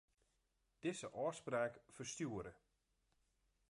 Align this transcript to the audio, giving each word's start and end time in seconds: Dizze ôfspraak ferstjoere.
Dizze 0.85 1.11
ôfspraak 1.25 1.73
ferstjoere. 1.95 2.53